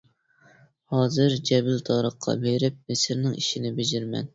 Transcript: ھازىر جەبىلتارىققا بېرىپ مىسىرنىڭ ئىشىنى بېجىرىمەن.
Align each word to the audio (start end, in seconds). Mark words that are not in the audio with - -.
ھازىر 0.93 1.37
جەبىلتارىققا 1.51 2.39
بېرىپ 2.49 2.85
مىسىرنىڭ 2.91 3.41
ئىشىنى 3.41 3.79
بېجىرىمەن. 3.81 4.27